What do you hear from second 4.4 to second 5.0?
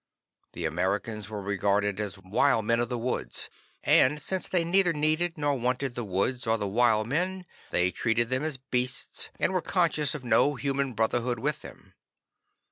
they neither